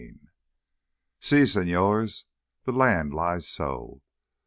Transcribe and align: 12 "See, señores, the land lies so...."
12 0.01 0.15
"See, 1.19 1.43
señores, 1.43 2.23
the 2.65 2.71
land 2.71 3.13
lies 3.13 3.47
so...." 3.47 4.01